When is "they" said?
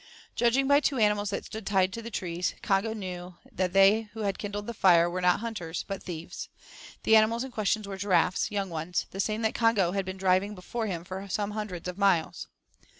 3.71-4.09